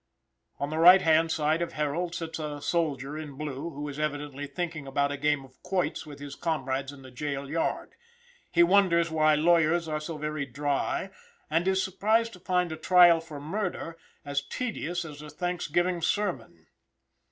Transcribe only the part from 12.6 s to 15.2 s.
a trial for murder as tedious